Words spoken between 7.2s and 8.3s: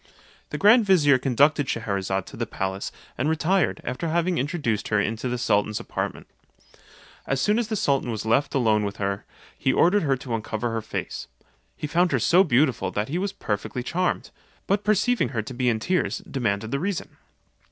As soon as the sultan was